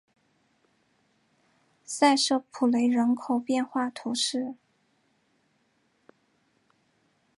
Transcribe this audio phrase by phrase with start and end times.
[1.85, 4.55] 塞舍普雷人口变化图示